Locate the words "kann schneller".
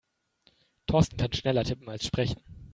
1.19-1.63